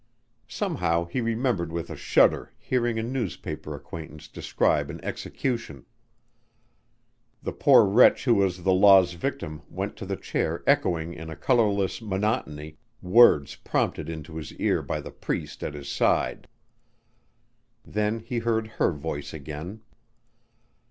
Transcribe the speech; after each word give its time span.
Somehow 0.47 1.05
he 1.05 1.21
remembered 1.21 1.71
with 1.71 1.91
a 1.91 1.95
shudder 1.95 2.51
hearing 2.57 2.97
a 2.97 3.03
newspaper 3.03 3.75
acquaintance 3.75 4.27
describe 4.27 4.89
an 4.89 4.99
execution. 5.05 5.85
The 7.43 7.51
poor 7.53 7.85
wretch 7.85 8.25
who 8.25 8.33
was 8.33 8.63
the 8.63 8.73
law's 8.73 9.13
victim 9.13 9.61
went 9.69 9.95
to 9.97 10.07
the 10.07 10.15
chair 10.17 10.63
echoing 10.65 11.13
in 11.13 11.29
a 11.29 11.35
colorless 11.35 12.01
monotony 12.01 12.79
words 13.03 13.57
prompted 13.57 14.09
into 14.09 14.37
his 14.37 14.51
ear 14.53 14.81
by 14.81 15.01
the 15.01 15.11
priest 15.11 15.61
at 15.63 15.75
his 15.75 15.87
side. 15.87 16.47
Then 17.85 18.21
he 18.21 18.39
heard 18.39 18.65
her 18.81 18.91
voice 18.91 19.35
again. 19.35 19.83